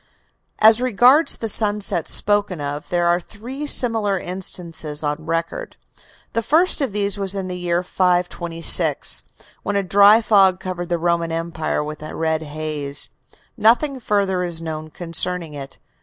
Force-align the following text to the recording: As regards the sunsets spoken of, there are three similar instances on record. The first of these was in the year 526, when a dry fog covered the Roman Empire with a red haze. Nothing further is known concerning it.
As 0.57 0.81
regards 0.81 1.37
the 1.37 1.47
sunsets 1.47 2.11
spoken 2.11 2.59
of, 2.59 2.89
there 2.89 3.05
are 3.05 3.19
three 3.19 3.67
similar 3.67 4.17
instances 4.19 5.03
on 5.03 5.27
record. 5.27 5.77
The 6.33 6.41
first 6.41 6.81
of 6.81 6.91
these 6.91 7.19
was 7.19 7.35
in 7.35 7.47
the 7.49 7.55
year 7.55 7.83
526, 7.83 9.21
when 9.61 9.75
a 9.75 9.83
dry 9.83 10.19
fog 10.19 10.59
covered 10.59 10.89
the 10.89 10.97
Roman 10.97 11.31
Empire 11.31 11.83
with 11.83 12.01
a 12.01 12.15
red 12.15 12.41
haze. 12.41 13.11
Nothing 13.55 13.99
further 13.99 14.43
is 14.43 14.59
known 14.59 14.89
concerning 14.89 15.53
it. 15.53 15.77